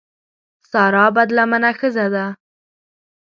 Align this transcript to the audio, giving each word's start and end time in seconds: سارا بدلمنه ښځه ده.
سارا 0.71 1.05
بدلمنه 1.15 1.71
ښځه 1.79 2.05
ده. 2.13 2.25